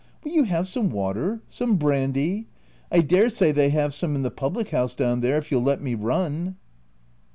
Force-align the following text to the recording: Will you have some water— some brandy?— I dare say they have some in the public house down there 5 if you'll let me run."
Will 0.23 0.31
you 0.31 0.43
have 0.45 0.67
some 0.67 0.89
water— 0.89 1.41
some 1.47 1.75
brandy?— 1.75 2.47
I 2.91 3.01
dare 3.01 3.29
say 3.29 3.51
they 3.51 3.69
have 3.69 3.93
some 3.93 4.15
in 4.15 4.23
the 4.23 4.31
public 4.31 4.69
house 4.69 4.95
down 4.95 5.19
there 5.19 5.35
5 5.35 5.43
if 5.43 5.51
you'll 5.51 5.61
let 5.61 5.79
me 5.79 5.93
run." 5.93 6.55